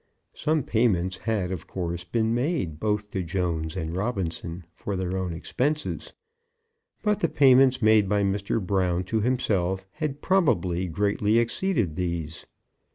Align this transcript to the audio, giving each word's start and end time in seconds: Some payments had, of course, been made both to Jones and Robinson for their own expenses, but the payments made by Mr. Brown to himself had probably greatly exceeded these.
Some 0.33 0.63
payments 0.63 1.17
had, 1.29 1.51
of 1.51 1.67
course, 1.67 2.05
been 2.05 2.33
made 2.33 2.79
both 2.79 3.11
to 3.11 3.21
Jones 3.21 3.75
and 3.75 3.95
Robinson 3.95 4.63
for 4.73 4.95
their 4.95 5.15
own 5.15 5.31
expenses, 5.31 6.13
but 7.03 7.19
the 7.19 7.29
payments 7.29 7.83
made 7.83 8.09
by 8.09 8.23
Mr. 8.23 8.59
Brown 8.65 9.03
to 9.03 9.21
himself 9.21 9.85
had 9.91 10.23
probably 10.23 10.87
greatly 10.87 11.37
exceeded 11.37 11.97
these. 11.97 12.47